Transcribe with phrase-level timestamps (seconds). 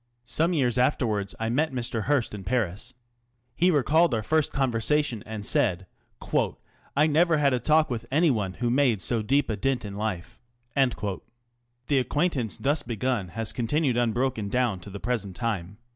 [0.25, 2.05] Some years afterwards I met Mr.
[2.05, 2.95] Hearst in Paris.
[3.55, 5.85] He recalled our first conversation, and said,"
[6.97, 10.39] I never had a talk with anyone which made so deep a dint in life."
[10.75, 15.77] The acquaintance thus begun has continued un broken down to the present time.